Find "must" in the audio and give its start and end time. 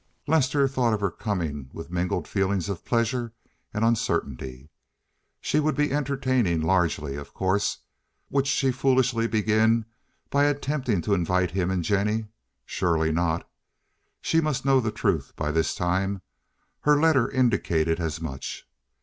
14.41-14.65